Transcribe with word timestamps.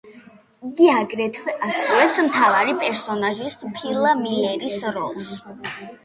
იგი 0.67 0.85
აგრეთვე 0.91 1.51
ასრულებს 1.67 2.15
მთავარი 2.27 2.73
პერსონაჟის, 2.83 3.57
ფილ 3.75 4.07
მილერის 4.23 4.79
როლს. 4.97 5.29